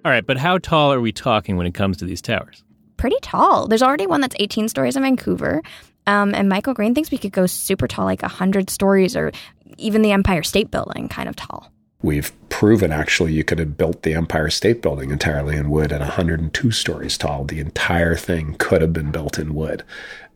All 0.04 0.10
right, 0.10 0.24
but 0.26 0.38
how 0.38 0.58
tall 0.58 0.92
are 0.92 1.00
we 1.00 1.12
talking 1.12 1.56
when 1.56 1.66
it 1.66 1.74
comes 1.74 1.98
to 1.98 2.06
these 2.06 2.22
towers? 2.22 2.64
Pretty 2.96 3.18
tall. 3.22 3.68
There's 3.68 3.82
already 3.82 4.06
one 4.06 4.20
that's 4.22 4.36
18 4.38 4.68
stories 4.68 4.96
in 4.96 5.02
Vancouver. 5.02 5.62
Um, 6.06 6.34
and 6.34 6.48
Michael 6.48 6.72
Green 6.72 6.94
thinks 6.94 7.10
we 7.10 7.18
could 7.18 7.32
go 7.32 7.46
super 7.46 7.86
tall, 7.86 8.06
like 8.06 8.22
100 8.22 8.70
stories, 8.70 9.14
or 9.14 9.32
even 9.76 10.02
the 10.02 10.12
Empire 10.12 10.42
State 10.42 10.70
Building 10.70 11.08
kind 11.08 11.28
of 11.28 11.36
tall. 11.36 11.70
We've 12.02 12.32
proven 12.48 12.92
actually 12.92 13.32
you 13.32 13.44
could 13.44 13.58
have 13.58 13.76
built 13.76 14.02
the 14.02 14.14
Empire 14.14 14.48
State 14.50 14.80
Building 14.80 15.10
entirely 15.10 15.56
in 15.56 15.70
wood 15.70 15.92
at 15.92 16.00
102 16.00 16.70
stories 16.70 17.18
tall. 17.18 17.44
The 17.44 17.60
entire 17.60 18.16
thing 18.16 18.54
could 18.58 18.80
have 18.80 18.92
been 18.92 19.10
built 19.10 19.38
in 19.38 19.54
wood. 19.54 19.82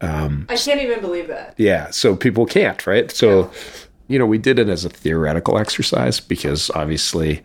Um, 0.00 0.47
I 0.49 0.56
can't 0.56 0.80
even 0.80 1.00
believe 1.00 1.28
that. 1.28 1.54
yeah, 1.56 1.90
so 1.90 2.14
people 2.16 2.44
can't, 2.44 2.87
right? 2.87 3.11
So, 3.11 3.50
you 4.09 4.18
know, 4.18 4.26
we 4.26 4.37
did 4.37 4.59
it 4.59 4.68
as 4.68 4.85
a 4.85 4.90
theoretical 4.90 5.59
exercise 5.59 6.21
because 6.21 6.71
obviously 6.71 7.42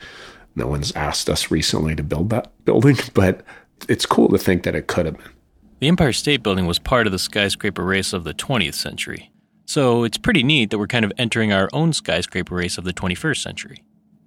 no 0.56 0.68
one's 0.68 0.92
asked 0.94 1.30
us 1.30 1.50
recently 1.50 1.96
to 1.96 2.04
build 2.04 2.30
that 2.32 2.52
building, 2.66 2.98
but 3.14 3.42
it's 3.88 4.06
cool 4.06 4.28
to 4.30 4.38
think 4.38 4.64
that 4.64 4.76
it 4.76 4.88
could 4.88 5.06
have 5.06 5.18
been. 5.18 5.32
The 5.80 5.88
Empire 5.88 6.12
State 6.12 6.44
Building 6.44 6.66
was 6.66 6.78
part 6.78 7.06
of 7.06 7.14
the 7.14 7.20
skyscraper 7.20 7.86
race 7.86 8.12
of 8.12 8.26
the 8.26 8.34
20th 8.34 8.74
century. 8.74 9.32
So 9.66 10.04
it's 10.04 10.18
pretty 10.18 10.44
neat 10.44 10.72
that 10.72 10.80
we're 10.80 10.88
kind 10.88 11.06
of 11.06 11.14
entering 11.18 11.54
our 11.54 11.70
own 11.72 11.94
skyscraper 11.94 12.56
race 12.56 12.78
of 12.78 12.84
the 12.84 12.92
21st 12.92 13.42
century. 13.42 13.84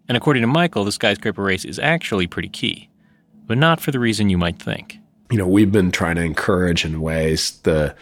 And 0.09 0.17
according 0.17 0.43
to 0.43 0.47
Michael, 0.47 0.85
the 0.85 0.93
skyscraper 0.93 1.43
race 1.43 1.65
is 1.65 1.79
actually 1.79 2.27
pretty 2.27 2.49
key, 2.49 2.89
but 3.47 3.59
not 3.59 3.81
for 3.81 3.91
the 3.91 4.01
reason 4.01 4.29
you 4.29 4.39
might 4.39 4.61
think. 4.61 4.99
You 5.31 5.39
know, 5.39 5.47
we've 5.47 5.73
been 5.73 5.91
trying 5.91 6.17
to 6.17 6.23
encourage 6.23 6.85
in 6.85 7.01
ways 7.01 7.59
the 7.63 7.95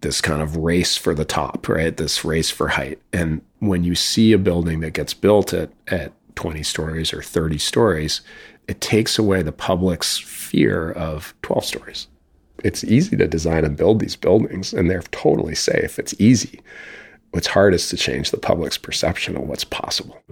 this 0.00 0.20
kind 0.20 0.40
of 0.40 0.56
race 0.56 0.96
for 0.96 1.14
the 1.14 1.24
top, 1.24 1.68
right? 1.68 1.96
This 1.96 2.24
race 2.24 2.50
for 2.50 2.68
height. 2.68 3.00
And 3.12 3.40
when 3.58 3.82
you 3.82 3.94
see 3.94 4.32
a 4.32 4.38
building 4.38 4.78
that 4.80 4.92
gets 4.92 5.12
built 5.12 5.52
at, 5.52 5.70
at 5.88 6.12
20 6.36 6.62
stories 6.62 7.12
or 7.12 7.20
30 7.20 7.58
stories, 7.58 8.20
it 8.68 8.80
takes 8.80 9.18
away 9.18 9.42
the 9.42 9.50
public's 9.50 10.18
fear 10.18 10.92
of 10.92 11.34
12 11.42 11.64
stories. 11.64 12.06
It's 12.62 12.84
easy 12.84 13.16
to 13.16 13.26
design 13.26 13.64
and 13.64 13.76
build 13.76 14.00
these 14.00 14.16
buildings, 14.16 14.72
and 14.72 14.90
they're 14.90 15.02
totally 15.10 15.54
safe. 15.54 15.98
It's 15.98 16.14
easy. 16.18 16.60
What's 17.30 17.46
hard 17.48 17.74
is 17.74 17.88
to 17.88 17.96
change 17.96 18.30
the 18.30 18.38
public's 18.38 18.78
perception 18.78 19.36
of 19.36 19.42
what's 19.42 19.64
possible. 19.64 20.22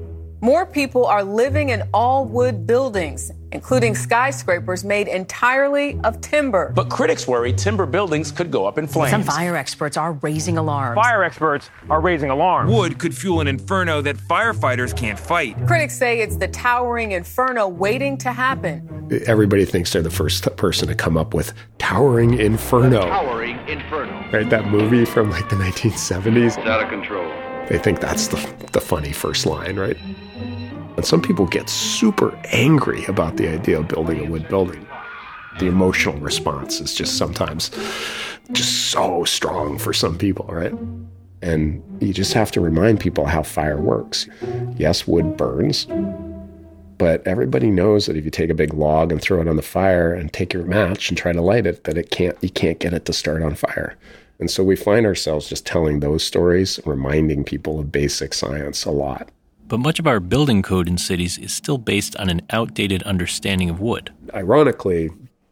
More 0.46 0.64
people 0.64 1.06
are 1.06 1.24
living 1.24 1.70
in 1.70 1.82
all 1.92 2.24
wood 2.24 2.68
buildings, 2.68 3.32
including 3.50 3.96
skyscrapers 3.96 4.84
made 4.84 5.08
entirely 5.08 5.98
of 6.04 6.20
timber. 6.20 6.72
But 6.72 6.88
critics 6.88 7.26
worry 7.26 7.52
timber 7.52 7.84
buildings 7.84 8.30
could 8.30 8.52
go 8.52 8.64
up 8.64 8.78
in 8.78 8.86
flames. 8.86 9.10
Some 9.10 9.24
fire 9.24 9.56
experts 9.56 9.96
are 9.96 10.12
raising 10.12 10.56
alarms. 10.56 10.94
Fire 11.02 11.24
experts 11.24 11.68
are 11.90 12.00
raising 12.00 12.30
alarms. 12.30 12.72
Wood 12.72 13.00
could 13.00 13.12
fuel 13.12 13.40
an 13.40 13.48
inferno 13.48 14.00
that 14.02 14.14
firefighters 14.18 14.96
can't 14.96 15.18
fight. 15.18 15.56
Critics 15.66 15.98
say 15.98 16.20
it's 16.20 16.36
the 16.36 16.46
towering 16.46 17.10
inferno 17.10 17.66
waiting 17.66 18.16
to 18.18 18.30
happen. 18.30 18.88
Everybody 19.26 19.64
thinks 19.64 19.92
they're 19.92 20.00
the 20.00 20.10
first 20.10 20.44
person 20.56 20.86
to 20.86 20.94
come 20.94 21.16
up 21.16 21.34
with 21.34 21.54
towering 21.78 22.38
inferno. 22.38 23.00
Towering 23.00 23.58
inferno. 23.66 24.12
Right, 24.32 24.48
that 24.50 24.68
movie 24.68 25.06
from 25.06 25.28
like 25.28 25.48
the 25.48 25.56
1970s. 25.56 26.56
It's 26.56 26.58
out 26.58 26.84
of 26.84 26.88
control. 26.88 27.28
They 27.68 27.78
think 27.78 27.98
that's 27.98 28.28
the, 28.28 28.36
the 28.70 28.80
funny 28.80 29.10
first 29.10 29.44
line, 29.44 29.76
right? 29.76 29.96
And 30.96 31.04
some 31.04 31.20
people 31.20 31.46
get 31.46 31.68
super 31.68 32.38
angry 32.46 33.04
about 33.04 33.36
the 33.36 33.48
idea 33.48 33.80
of 33.80 33.88
building 33.88 34.26
a 34.26 34.30
wood 34.30 34.48
building. 34.48 34.86
The 35.58 35.66
emotional 35.66 36.18
response 36.18 36.80
is 36.80 36.94
just 36.94 37.16
sometimes 37.16 37.70
just 38.52 38.90
so 38.90 39.24
strong 39.24 39.78
for 39.78 39.92
some 39.92 40.18
people, 40.18 40.46
right? 40.48 40.74
And 41.42 41.82
you 42.00 42.12
just 42.12 42.32
have 42.32 42.50
to 42.52 42.60
remind 42.60 43.00
people 43.00 43.26
how 43.26 43.42
fire 43.42 43.80
works. 43.80 44.26
Yes, 44.76 45.06
wood 45.06 45.36
burns, 45.36 45.86
but 46.98 47.26
everybody 47.26 47.70
knows 47.70 48.06
that 48.06 48.16
if 48.16 48.24
you 48.24 48.30
take 48.30 48.50
a 48.50 48.54
big 48.54 48.72
log 48.72 49.12
and 49.12 49.20
throw 49.20 49.40
it 49.40 49.48
on 49.48 49.56
the 49.56 49.62
fire 49.62 50.14
and 50.14 50.32
take 50.32 50.52
your 50.52 50.64
match 50.64 51.08
and 51.08 51.18
try 51.18 51.32
to 51.32 51.42
light 51.42 51.66
it, 51.66 51.84
that 51.84 51.98
it 51.98 52.10
can't 52.10 52.36
you 52.42 52.50
can't 52.50 52.78
get 52.78 52.94
it 52.94 53.04
to 53.04 53.12
start 53.12 53.42
on 53.42 53.54
fire. 53.54 53.96
And 54.38 54.50
so 54.50 54.62
we 54.62 54.76
find 54.76 55.06
ourselves 55.06 55.48
just 55.48 55.66
telling 55.66 56.00
those 56.00 56.24
stories, 56.24 56.80
reminding 56.84 57.44
people 57.44 57.78
of 57.78 57.92
basic 57.92 58.34
science 58.34 58.84
a 58.84 58.90
lot. 58.90 59.30
But 59.68 59.78
much 59.80 59.99
of 59.99 60.06
our 60.06 60.20
building 60.20 60.62
code 60.62 60.87
in 60.87 60.96
cities 60.96 61.38
is 61.38 61.52
still 61.52 61.78
based 61.78 62.14
on 62.16 62.30
an 62.30 62.42
outdated 62.50 63.02
understanding 63.02 63.68
of 63.68 63.80
wood. 63.80 64.12
Ironically, 64.32 65.11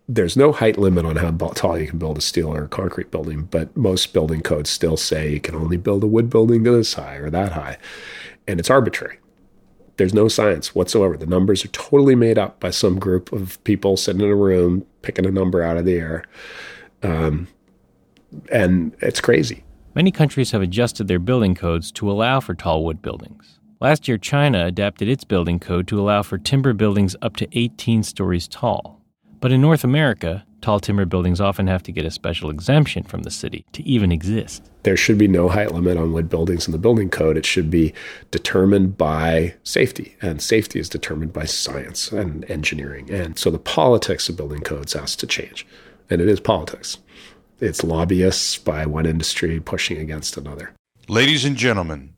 there's 0.09 0.37
no 0.37 0.53
height 0.53 0.79
limit 0.79 1.05
on 1.05 1.17
how 1.17 1.31
tall 1.31 1.79
you 1.79 1.89
can 1.89 1.99
build 1.99 2.19
a 2.19 2.21
steel 2.21 2.55
or 2.55 2.65
a 2.65 2.69
concrete 2.69 3.11
building, 3.11 3.43
but 3.45 3.77
most 3.77 4.13
building 4.13 4.41
codes 4.41 4.71
still 4.71 4.97
say 4.97 5.33
you 5.33 5.41
can 5.41 5.57
only 5.57 5.77
build 5.77 6.05
a 6.05 6.07
wood 6.07 6.31
building 6.31 6.63
this 6.63 6.95
high 6.95 7.17
or 7.17 7.31
that 7.31 7.53
high. 7.53 7.77
And 8.47 8.61
it's 8.61 8.71
arbitrary. 8.71 9.19
There's 9.97 10.15
no 10.15 10.29
science 10.29 10.75
whatsoever. 10.75 11.17
The 11.17 11.27
numbers 11.27 11.65
are 11.65 11.69
totally 11.69 12.15
made 12.15 12.39
up 12.39 12.61
by 12.61 12.71
some 12.71 12.99
group 12.99 13.33
of 13.33 13.63
people 13.65 13.97
sitting 13.97 14.21
in 14.21 14.31
a 14.31 14.37
room 14.37 14.85
picking 15.03 15.27
a 15.27 15.31
number 15.31 15.63
out 15.63 15.77
of 15.77 15.87
the 15.87 15.95
air. 15.95 16.25
Um, 17.03 17.49
and 18.53 18.95
it's 19.01 19.21
crazy. 19.21 19.65
Many 19.95 20.11
countries 20.11 20.51
have 20.51 20.63
adjusted 20.63 21.09
their 21.09 21.21
building 21.21 21.55
codes 21.55 21.91
to 21.93 22.11
allow 22.11 22.41
for 22.41 22.55
tall 22.55 22.85
wood 22.85 23.01
buildings. 23.01 23.59
Last 23.81 24.07
year, 24.07 24.19
China 24.19 24.67
adapted 24.67 25.09
its 25.09 25.25
building 25.25 25.59
code 25.59 25.89
to 25.89 26.01
allow 26.01 26.23
for 26.23 26.39
timber 26.39 26.73
buildings 26.73 27.17
up 27.23 27.37
to 27.37 27.59
18 27.59 28.05
stories 28.05 28.47
tall. 28.47 29.01
But 29.41 29.51
in 29.53 29.61
North 29.61 29.83
America, 29.83 30.47
tall 30.61 30.79
timber 30.79 31.05
buildings 31.05 31.41
often 31.41 31.67
have 31.67 31.83
to 31.83 31.93
get 31.93 32.07
a 32.07 32.11
special 32.11 32.51
exemption 32.51 33.03
from 33.03 33.25
the 33.25 33.31
city 33.31 33.67
to 33.73 33.83
even 33.83 34.13
exist. 34.13 34.71
There 34.85 34.97
should 34.97 35.19
be 35.19 35.27
no 35.27 35.49
height 35.49 35.73
limit 35.73 35.99
on 35.99 36.13
wood 36.13 36.29
buildings 36.29 36.67
in 36.67 36.73
the 36.73 36.79
building 36.79 37.11
code. 37.11 37.37
It 37.37 37.45
should 37.45 37.69
be 37.69 37.93
determined 38.31 38.97
by 38.97 39.55
safety, 39.65 40.17
and 40.23 40.41
safety 40.41 40.79
is 40.79 40.89
determined 40.89 41.33
by 41.33 41.45
science 41.45 42.13
and 42.13 42.49
engineering. 42.49 43.11
And 43.11 43.39
so 43.39 43.51
the 43.51 43.59
politics 43.59 44.29
of 44.29 44.37
building 44.37 44.61
codes 44.61 44.93
has 44.93 45.17
to 45.17 45.27
change. 45.27 45.67
And 46.09 46.21
it 46.21 46.29
is 46.29 46.39
politics. 46.39 46.99
It's 47.61 47.83
lobbyists 47.83 48.57
by 48.57 48.87
one 48.87 49.05
industry 49.05 49.59
pushing 49.59 49.99
against 49.99 50.37
another. 50.37 50.75
Ladies 51.09 51.45
and 51.45 51.57
gentlemen, 51.57 52.14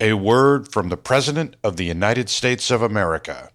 a 0.00 0.12
word 0.14 0.72
from 0.72 0.88
the 0.88 0.96
President 0.96 1.56
of 1.64 1.76
the 1.76 1.84
United 1.84 2.28
States 2.28 2.70
of 2.70 2.82
America. 2.82 3.50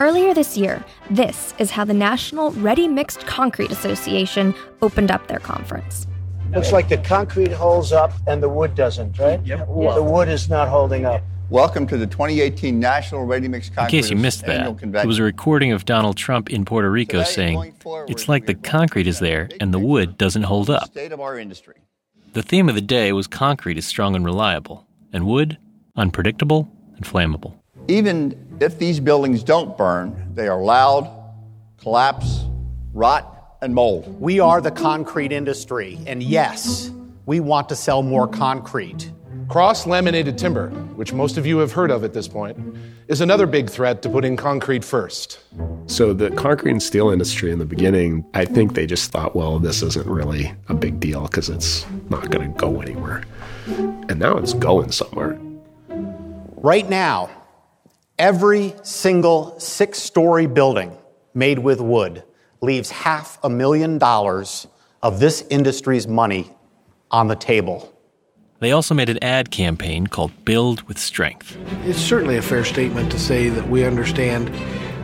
Earlier 0.00 0.32
this 0.32 0.56
year, 0.56 0.82
this 1.10 1.52
is 1.58 1.70
how 1.70 1.84
the 1.84 1.92
National 1.92 2.52
Ready 2.52 2.88
Mixed 2.88 3.26
Concrete 3.26 3.70
Association 3.70 4.54
opened 4.80 5.10
up 5.10 5.26
their 5.28 5.38
conference. 5.38 6.06
Looks 6.54 6.72
like 6.72 6.88
the 6.88 6.96
concrete 6.98 7.52
holds 7.52 7.92
up 7.92 8.12
and 8.26 8.42
the 8.42 8.48
wood 8.48 8.74
doesn't, 8.74 9.18
right? 9.18 9.44
Yep. 9.44 9.66
The 9.66 10.02
wood 10.02 10.28
is 10.28 10.48
not 10.48 10.68
holding 10.68 11.04
up. 11.04 11.22
Welcome 11.50 11.86
to 11.88 11.98
the 11.98 12.06
2018 12.06 12.78
National 12.80 13.24
Ready 13.24 13.46
Mix 13.46 13.68
Concrete. 13.68 13.98
In 13.98 14.02
case 14.02 14.10
you 14.10 14.16
missed 14.16 14.46
that, 14.46 14.82
it 14.82 15.06
was 15.06 15.18
a 15.18 15.22
recording 15.22 15.72
of 15.72 15.84
Donald 15.84 16.16
Trump 16.16 16.48
in 16.48 16.64
Puerto 16.64 16.90
Rico 16.90 17.18
Today, 17.18 17.30
saying, 17.30 17.72
forward, 17.72 18.08
It's 18.08 18.28
like 18.28 18.46
the 18.46 18.54
concrete 18.54 19.06
is 19.06 19.18
there 19.18 19.50
and 19.60 19.74
the 19.74 19.80
wood 19.80 20.16
doesn't 20.16 20.44
hold 20.44 20.70
up. 20.70 20.86
State 20.86 21.12
of 21.12 21.20
our 21.20 21.38
industry. 21.38 21.74
The 22.32 22.42
theme 22.42 22.68
of 22.68 22.76
the 22.76 22.80
day 22.80 23.12
was 23.12 23.26
concrete 23.26 23.76
is 23.76 23.84
strong 23.84 24.14
and 24.14 24.24
reliable, 24.24 24.86
and 25.12 25.26
wood, 25.26 25.58
unpredictable 25.96 26.70
and 26.94 27.04
flammable. 27.04 27.54
Even 27.88 28.58
if 28.60 28.78
these 28.78 29.00
buildings 29.00 29.42
don't 29.42 29.76
burn, 29.76 30.30
they 30.36 30.46
are 30.46 30.62
loud, 30.62 31.10
collapse, 31.78 32.44
rot, 32.92 33.56
and 33.62 33.74
mold. 33.74 34.20
We 34.20 34.38
are 34.38 34.60
the 34.60 34.70
concrete 34.70 35.32
industry, 35.32 35.98
and 36.06 36.22
yes, 36.22 36.92
we 37.26 37.40
want 37.40 37.68
to 37.70 37.74
sell 37.74 38.00
more 38.00 38.28
concrete. 38.28 39.10
Cross 39.50 39.88
laminated 39.88 40.38
timber, 40.38 40.70
which 40.94 41.12
most 41.12 41.36
of 41.36 41.44
you 41.44 41.58
have 41.58 41.72
heard 41.72 41.90
of 41.90 42.04
at 42.04 42.12
this 42.12 42.28
point, 42.28 42.56
is 43.08 43.20
another 43.20 43.46
big 43.46 43.68
threat 43.68 44.00
to 44.02 44.08
putting 44.08 44.36
concrete 44.36 44.84
first. 44.84 45.40
So, 45.86 46.12
the 46.12 46.30
concrete 46.30 46.70
and 46.70 46.80
steel 46.80 47.10
industry 47.10 47.50
in 47.50 47.58
the 47.58 47.64
beginning, 47.64 48.24
I 48.32 48.44
think 48.44 48.74
they 48.74 48.86
just 48.86 49.10
thought, 49.10 49.34
well, 49.34 49.58
this 49.58 49.82
isn't 49.82 50.06
really 50.06 50.54
a 50.68 50.74
big 50.74 51.00
deal 51.00 51.22
because 51.22 51.48
it's 51.48 51.84
not 52.10 52.30
going 52.30 52.52
to 52.52 52.58
go 52.60 52.80
anywhere. 52.80 53.24
And 53.66 54.20
now 54.20 54.36
it's 54.36 54.54
going 54.54 54.92
somewhere. 54.92 55.36
Right 56.54 56.88
now, 56.88 57.28
every 58.20 58.76
single 58.84 59.58
six 59.58 59.98
story 59.98 60.46
building 60.46 60.96
made 61.34 61.58
with 61.58 61.80
wood 61.80 62.22
leaves 62.60 62.90
half 62.90 63.40
a 63.42 63.50
million 63.50 63.98
dollars 63.98 64.68
of 65.02 65.18
this 65.18 65.44
industry's 65.50 66.06
money 66.06 66.54
on 67.10 67.26
the 67.26 67.34
table. 67.34 67.92
They 68.60 68.72
also 68.72 68.94
made 68.94 69.08
an 69.08 69.18
ad 69.22 69.50
campaign 69.50 70.06
called 70.06 70.32
Build 70.44 70.82
with 70.82 70.98
Strength. 70.98 71.56
It's 71.86 71.98
certainly 71.98 72.36
a 72.36 72.42
fair 72.42 72.62
statement 72.62 73.10
to 73.10 73.18
say 73.18 73.48
that 73.48 73.68
we 73.70 73.84
understand 73.84 74.54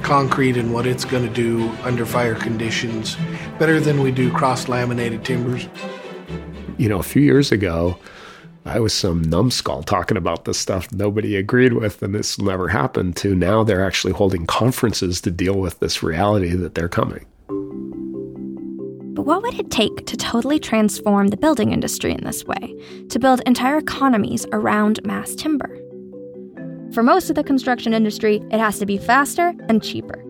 concrete 0.02 0.58
and 0.58 0.74
what 0.74 0.86
it's 0.86 1.06
going 1.06 1.26
to 1.26 1.32
do 1.32 1.70
under 1.82 2.04
fire 2.04 2.34
conditions 2.34 3.16
better 3.58 3.80
than 3.80 4.02
we 4.02 4.12
do 4.12 4.30
cross 4.30 4.68
laminated 4.68 5.24
timbers. 5.24 5.68
You 6.76 6.90
know, 6.90 6.98
a 6.98 7.02
few 7.02 7.22
years 7.22 7.50
ago, 7.50 7.98
I 8.66 8.78
was 8.78 8.92
some 8.92 9.22
numbskull 9.22 9.84
talking 9.84 10.18
about 10.18 10.44
this 10.44 10.58
stuff 10.58 10.92
nobody 10.92 11.34
agreed 11.36 11.72
with, 11.72 12.02
and 12.02 12.14
this 12.14 12.38
never 12.38 12.68
happened. 12.68 13.16
To 13.18 13.34
now, 13.34 13.64
they're 13.64 13.84
actually 13.84 14.12
holding 14.12 14.44
conferences 14.46 15.22
to 15.22 15.30
deal 15.30 15.54
with 15.54 15.78
this 15.78 16.02
reality 16.02 16.50
that 16.50 16.74
they're 16.74 16.88
coming. 16.88 17.24
But 19.16 19.22
what 19.22 19.42
would 19.42 19.58
it 19.58 19.70
take 19.70 20.04
to 20.06 20.16
totally 20.18 20.58
transform 20.58 21.28
the 21.28 21.38
building 21.38 21.72
industry 21.72 22.12
in 22.12 22.22
this 22.22 22.44
way, 22.44 22.76
to 23.08 23.18
build 23.18 23.40
entire 23.46 23.78
economies 23.78 24.44
around 24.52 25.02
mass 25.06 25.34
timber? 25.34 25.74
For 26.92 27.02
most 27.02 27.30
of 27.30 27.34
the 27.34 27.42
construction 27.42 27.94
industry, 27.94 28.42
it 28.50 28.60
has 28.60 28.78
to 28.78 28.84
be 28.84 28.98
faster 28.98 29.54
and 29.70 29.82
cheaper. 29.82 30.22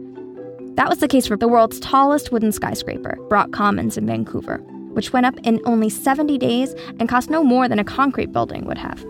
That 0.76 0.88
was 0.88 0.98
the 0.98 1.08
case 1.08 1.26
for 1.26 1.36
the 1.36 1.48
world's 1.48 1.80
tallest 1.80 2.30
wooden 2.30 2.52
skyscraper, 2.52 3.16
Brock 3.28 3.50
Commons 3.50 3.98
in 3.98 4.06
Vancouver, 4.06 4.58
which 4.92 5.12
went 5.12 5.26
up 5.26 5.34
in 5.42 5.60
only 5.64 5.90
70 5.90 6.38
days 6.38 6.72
and 7.00 7.08
cost 7.08 7.28
no 7.28 7.42
more 7.42 7.68
than 7.68 7.80
a 7.80 7.84
concrete 7.84 8.30
building 8.30 8.66
would 8.66 8.78
have. 8.78 9.04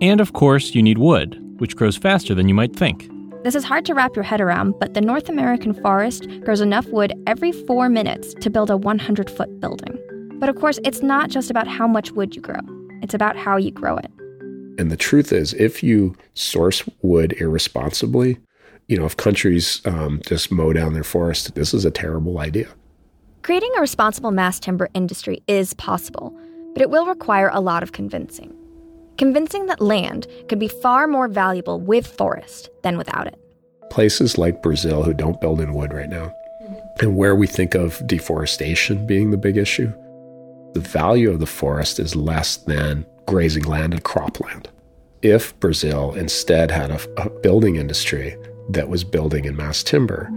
And 0.00 0.22
of 0.22 0.32
course, 0.32 0.74
you 0.74 0.82
need 0.82 0.96
wood, 0.96 1.38
which 1.60 1.76
grows 1.76 1.98
faster 1.98 2.34
than 2.34 2.48
you 2.48 2.54
might 2.54 2.74
think. 2.74 3.10
This 3.44 3.54
is 3.54 3.62
hard 3.64 3.84
to 3.84 3.94
wrap 3.94 4.16
your 4.16 4.22
head 4.22 4.40
around, 4.40 4.74
but 4.80 4.94
the 4.94 5.02
North 5.02 5.28
American 5.28 5.74
forest 5.74 6.26
grows 6.44 6.62
enough 6.62 6.86
wood 6.86 7.12
every 7.26 7.52
four 7.52 7.90
minutes 7.90 8.32
to 8.40 8.48
build 8.48 8.70
a 8.70 8.76
100 8.78 9.28
foot 9.28 9.60
building. 9.60 9.98
But 10.40 10.48
of 10.48 10.56
course, 10.56 10.78
it's 10.82 11.02
not 11.02 11.28
just 11.28 11.50
about 11.50 11.68
how 11.68 11.86
much 11.86 12.10
wood 12.12 12.34
you 12.34 12.40
grow, 12.40 12.60
it's 13.02 13.12
about 13.12 13.36
how 13.36 13.58
you 13.58 13.70
grow 13.70 13.98
it. 13.98 14.10
And 14.78 14.90
the 14.90 14.96
truth 14.96 15.30
is, 15.30 15.52
if 15.52 15.82
you 15.82 16.16
source 16.32 16.82
wood 17.02 17.34
irresponsibly, 17.38 18.38
You 18.88 18.98
know, 18.98 19.04
if 19.04 19.16
countries 19.16 19.82
um, 19.84 20.22
just 20.26 20.50
mow 20.50 20.72
down 20.72 20.94
their 20.94 21.04
forests, 21.04 21.50
this 21.50 21.74
is 21.74 21.84
a 21.84 21.90
terrible 21.90 22.38
idea. 22.38 22.68
Creating 23.42 23.70
a 23.76 23.80
responsible 23.80 24.30
mass 24.30 24.58
timber 24.58 24.88
industry 24.94 25.42
is 25.46 25.74
possible, 25.74 26.34
but 26.72 26.80
it 26.80 26.88
will 26.90 27.06
require 27.06 27.50
a 27.52 27.60
lot 27.60 27.82
of 27.82 27.92
convincing. 27.92 28.54
Convincing 29.16 29.66
that 29.66 29.80
land 29.80 30.26
could 30.48 30.58
be 30.58 30.68
far 30.68 31.06
more 31.06 31.28
valuable 31.28 31.80
with 31.80 32.06
forest 32.06 32.70
than 32.82 32.98
without 32.98 33.26
it. 33.26 33.38
Places 33.90 34.38
like 34.38 34.62
Brazil 34.62 35.02
who 35.02 35.14
don't 35.14 35.40
build 35.40 35.60
in 35.60 35.72
wood 35.72 35.92
right 35.92 36.08
now, 36.08 36.32
and 37.00 37.16
where 37.16 37.36
we 37.36 37.46
think 37.46 37.74
of 37.74 38.04
deforestation 38.06 39.06
being 39.06 39.30
the 39.30 39.36
big 39.36 39.56
issue, 39.56 39.92
the 40.72 40.80
value 40.80 41.30
of 41.30 41.38
the 41.38 41.46
forest 41.46 42.00
is 42.00 42.16
less 42.16 42.56
than 42.56 43.06
grazing 43.26 43.64
land 43.64 43.92
and 43.92 44.02
cropland. 44.02 44.66
If 45.22 45.58
Brazil 45.60 46.12
instead 46.14 46.70
had 46.70 46.90
a, 46.90 47.00
a 47.16 47.30
building 47.30 47.76
industry 47.76 48.36
that 48.70 48.88
was 48.88 49.04
building 49.04 49.44
in 49.44 49.56
mass 49.56 49.82
timber, 49.82 50.28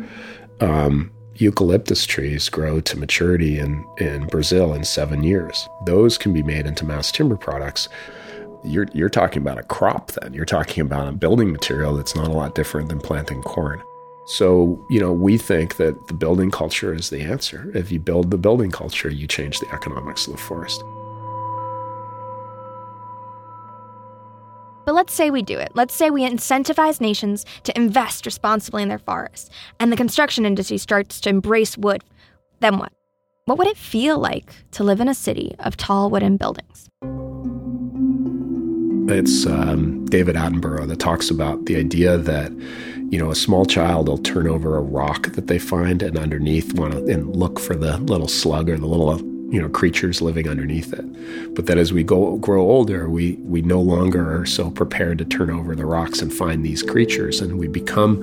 um, 0.62 1.12
eucalyptus 1.36 2.06
trees 2.06 2.50
grow 2.50 2.80
to 2.82 2.98
maturity 2.98 3.60
in, 3.60 3.84
in 3.98 4.28
Brazil 4.28 4.74
in 4.74 4.84
seven 4.84 5.24
years. 5.24 5.68
Those 5.86 6.18
can 6.18 6.34
be 6.34 6.44
made 6.44 6.66
into 6.66 6.86
mass 6.86 7.12
timber 7.12 7.38
products. 7.38 7.90
You're, 8.64 8.88
you're 8.94 9.10
talking 9.10 9.42
about 9.42 9.58
a 9.58 9.64
crop 9.64 10.12
then. 10.14 10.34
You're 10.34 10.46
talking 10.46 10.82
about 10.82 11.08
a 11.08 11.12
building 11.12 11.52
material 11.52 11.96
that's 11.96 12.16
not 12.16 12.28
a 12.28 12.34
lot 12.34 12.56
different 12.56 12.90
than 12.90 13.00
planting 13.00 13.42
corn. 13.42 13.82
So, 14.26 14.86
you 14.90 15.00
know, 15.00 15.14
we 15.14 15.38
think 15.38 15.78
that 15.78 16.08
the 16.08 16.14
building 16.14 16.52
culture 16.52 16.94
is 16.94 17.10
the 17.10 17.22
answer. 17.22 17.72
If 17.74 17.92
you 17.92 18.00
build 18.00 18.30
the 18.30 18.38
building 18.38 18.72
culture, 18.72 19.10
you 19.10 19.26
change 19.26 19.60
the 19.60 19.74
economics 19.74 20.28
of 20.28 20.34
the 20.34 20.40
forest. 20.40 20.84
But 24.86 24.96
let's 24.96 25.14
say 25.14 25.30
we 25.30 25.42
do 25.42 25.60
it. 25.60 25.72
Let's 25.76 25.94
say 25.94 26.10
we 26.10 26.28
incentivize 26.28 27.00
nations 27.02 27.46
to 27.64 27.78
invest 27.78 28.26
responsibly 28.26 28.84
in 28.84 28.90
their 28.90 29.00
forests, 29.00 29.50
and 29.80 29.92
the 29.92 29.98
construction 29.98 30.46
industry 30.46 30.78
starts 30.78 31.20
to 31.22 31.30
embrace 31.30 31.78
wood. 31.78 32.04
Then 32.60 32.80
what? 32.80 32.94
What 33.46 33.58
would 33.58 33.68
it 33.68 33.78
feel 33.78 34.18
like 34.18 34.52
to 34.72 34.84
live 34.84 35.00
in 35.00 35.08
a 35.08 35.14
city 35.14 35.56
of 35.60 35.78
tall 35.78 36.10
wooden 36.10 36.38
buildings? 36.38 36.90
It's 39.10 39.46
um, 39.46 40.06
David 40.08 40.36
Attenborough 40.36 40.86
that 40.90 41.00
talks 41.00 41.30
about 41.30 41.66
the 41.66 41.78
idea 41.78 42.18
that 42.18 42.52
you 43.10 43.18
know 43.18 43.32
a 43.32 43.36
small 43.36 43.66
child 43.66 44.10
will 44.10 44.18
turn 44.18 44.50
over 44.50 44.76
a 44.76 44.82
rock 44.82 45.32
that 45.32 45.48
they 45.48 45.60
find 45.60 46.04
and 46.04 46.18
underneath 46.18 46.74
want 46.74 46.92
to 46.92 47.06
and 47.06 47.34
look 47.34 47.58
for 47.58 47.74
the 47.74 47.98
little 48.00 48.28
slug 48.28 48.70
or 48.70 48.78
the 48.78 48.86
little 48.86 49.18
you 49.50 49.62
know 49.62 49.70
creatures 49.70 50.22
living 50.22 50.50
underneath 50.50 50.92
it. 50.92 51.56
But 51.56 51.68
that 51.68 51.78
as 51.78 51.94
we 51.94 52.04
go 52.04 52.36
grow 52.36 52.62
older 52.62 53.10
we 53.10 53.36
we 53.44 53.62
no 53.62 53.80
longer 53.80 54.42
are 54.42 54.46
so 54.46 54.70
prepared 54.70 55.20
to 55.20 55.26
turn 55.26 55.52
over 55.52 55.74
the 55.74 55.86
rocks 55.86 56.22
and 56.22 56.34
find 56.34 56.66
these 56.66 56.84
creatures 56.84 57.40
and 57.40 57.58
we 57.58 57.70
become 57.70 58.20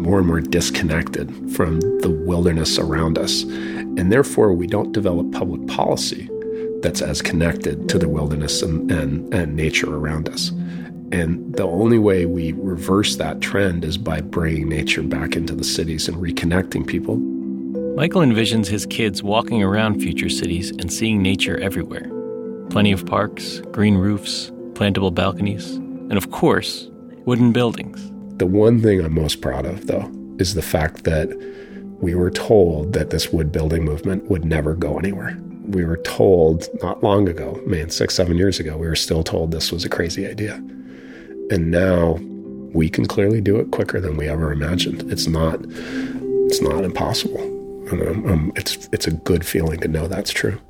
more 0.00 0.18
and 0.18 0.28
more 0.28 0.40
disconnected 0.40 1.50
from 1.50 1.80
the 1.98 2.10
wilderness 2.10 2.78
around 2.78 3.18
us. 3.18 3.42
And 3.42 4.12
therefore 4.12 4.52
we 4.52 4.68
don't 4.68 4.92
develop 4.92 5.32
public 5.32 5.66
policy 5.66 6.28
that's 6.82 7.02
as 7.02 7.22
connected 7.22 7.88
to 7.88 7.98
the 7.98 8.08
wilderness 8.08 8.62
and, 8.62 8.90
and, 8.90 9.32
and 9.32 9.56
nature 9.56 9.94
around 9.94 10.28
us 10.28 10.50
and 11.12 11.54
the 11.54 11.64
only 11.64 11.98
way 11.98 12.24
we 12.24 12.52
reverse 12.52 13.16
that 13.16 13.40
trend 13.40 13.84
is 13.84 13.98
by 13.98 14.20
bringing 14.20 14.68
nature 14.68 15.02
back 15.02 15.36
into 15.36 15.54
the 15.54 15.64
cities 15.64 16.08
and 16.08 16.16
reconnecting 16.16 16.86
people 16.86 17.18
Michael 17.94 18.22
envisions 18.22 18.68
his 18.68 18.86
kids 18.86 19.22
walking 19.22 19.62
around 19.62 20.00
future 20.00 20.30
cities 20.30 20.70
and 20.70 20.90
seeing 20.90 21.20
nature 21.20 21.60
everywhere. 21.60 22.08
Plenty 22.70 22.90
of 22.90 23.04
parks, 23.04 23.60
green 23.70 23.96
roofs, 23.96 24.50
plantable 24.72 25.14
balconies, 25.14 25.74
and 25.74 26.14
of 26.14 26.30
course, 26.30 26.88
wooden 27.26 27.52
buildings. 27.52 28.00
The 28.38 28.46
one 28.46 28.80
thing 28.80 29.04
I'm 29.04 29.14
most 29.14 29.42
proud 29.42 29.66
of, 29.66 29.88
though, 29.88 30.10
is 30.38 30.54
the 30.54 30.62
fact 30.62 31.04
that 31.04 31.28
we 32.00 32.14
were 32.14 32.30
told 32.30 32.94
that 32.94 33.10
this 33.10 33.30
wood 33.30 33.52
building 33.52 33.84
movement 33.84 34.30
would 34.30 34.46
never 34.46 34.74
go 34.74 34.98
anywhere. 34.98 35.38
We 35.72 35.84
were 35.84 35.96
told 35.98 36.68
not 36.82 37.02
long 37.02 37.28
ago, 37.28 37.60
man, 37.66 37.90
six, 37.90 38.14
seven 38.14 38.36
years 38.36 38.60
ago, 38.60 38.76
we 38.76 38.86
were 38.86 38.96
still 38.96 39.22
told 39.22 39.50
this 39.50 39.72
was 39.72 39.84
a 39.84 39.88
crazy 39.88 40.26
idea. 40.26 40.54
And 41.50 41.70
now 41.70 42.18
we 42.74 42.88
can 42.88 43.06
clearly 43.06 43.40
do 43.40 43.56
it 43.56 43.70
quicker 43.70 44.00
than 44.00 44.16
we 44.16 44.28
ever 44.28 44.52
imagined. 44.52 45.10
It's 45.10 45.26
not 45.26 45.60
it's 46.46 46.60
not 46.60 46.84
impossible. 46.84 47.40
And 47.90 48.02
um, 48.02 48.30
um, 48.30 48.52
it's 48.54 48.88
it's 48.92 49.06
a 49.06 49.12
good 49.12 49.46
feeling 49.46 49.80
to 49.80 49.88
know 49.88 50.06
that's 50.08 50.30
true. 50.30 50.60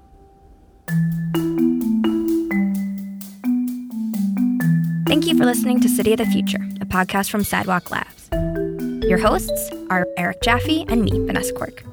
Thank 5.06 5.26
you 5.26 5.36
for 5.36 5.44
listening 5.44 5.80
to 5.80 5.88
City 5.88 6.12
of 6.12 6.18
the 6.18 6.26
Future, 6.26 6.62
a 6.80 6.86
podcast 6.86 7.30
from 7.30 7.44
Sidewalk 7.44 7.90
Labs. 7.90 8.28
Your 9.06 9.18
hosts 9.18 9.70
are 9.90 10.06
Eric 10.16 10.42
Jaffe 10.42 10.86
and 10.88 11.04
me, 11.04 11.10
Vanessa 11.26 11.52
Quirk. 11.52 11.84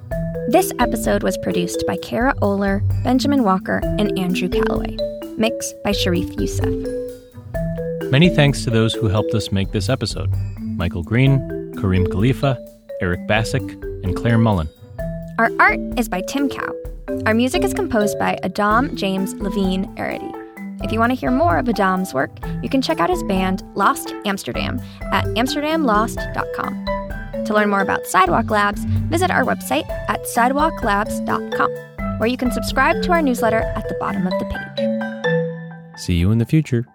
This 0.49 0.73
episode 0.79 1.21
was 1.21 1.37
produced 1.37 1.83
by 1.85 1.95
Kara 1.97 2.33
Oehler, 2.41 2.81
Benjamin 3.03 3.43
Walker, 3.43 3.81
and 3.83 4.17
Andrew 4.17 4.49
Callaway. 4.49 4.97
Mixed 5.37 5.75
by 5.83 5.91
Sharif 5.91 6.27
Youssef. 6.39 6.73
Many 8.09 8.29
thanks 8.29 8.63
to 8.63 8.71
those 8.71 8.95
who 8.95 9.09
helped 9.09 9.35
us 9.35 9.51
make 9.51 9.71
this 9.73 9.89
episode 9.89 10.33
Michael 10.59 11.03
Green, 11.03 11.39
Kareem 11.75 12.09
Khalifa, 12.09 12.57
Eric 12.99 13.27
Bassick, 13.27 13.61
and 14.03 14.15
Claire 14.15 14.39
Mullen. 14.39 14.67
Our 15.37 15.51
art 15.59 15.79
is 15.99 16.09
by 16.09 16.21
Tim 16.21 16.49
Cow. 16.49 16.73
Our 17.27 17.35
music 17.35 17.63
is 17.63 17.75
composed 17.75 18.17
by 18.17 18.39
Adam 18.41 18.95
James 18.95 19.35
Levine 19.35 19.85
Arity. 19.97 20.33
If 20.83 20.91
you 20.91 20.97
want 20.97 21.11
to 21.11 21.15
hear 21.15 21.29
more 21.29 21.59
of 21.59 21.69
Adam's 21.69 22.11
work, 22.11 22.31
you 22.63 22.69
can 22.69 22.81
check 22.81 22.99
out 22.99 23.11
his 23.11 23.21
band 23.21 23.61
Lost 23.75 24.15
Amsterdam 24.25 24.81
at 25.11 25.25
amsterdamlost.com. 25.25 26.98
To 27.49 27.55
learn 27.55 27.71
more 27.71 27.81
about 27.81 28.05
Sidewalk 28.05 28.51
Labs, 28.51 28.85
visit 29.09 29.31
our 29.31 29.43
website 29.43 29.89
at 30.07 30.21
sidewalklabs.com, 30.21 32.19
where 32.19 32.29
you 32.29 32.37
can 32.37 32.51
subscribe 32.51 33.01
to 33.01 33.11
our 33.11 33.23
newsletter 33.23 33.61
at 33.61 33.89
the 33.89 33.95
bottom 33.95 34.27
of 34.27 34.33
the 34.33 34.45
page. 34.45 35.99
See 35.99 36.13
you 36.13 36.29
in 36.29 36.37
the 36.37 36.45
future. 36.45 36.85